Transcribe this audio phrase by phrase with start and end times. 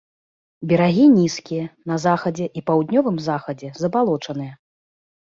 [0.69, 4.53] Берагі нізкія, на захадзе і паўднёвым захадзе забалочаныя.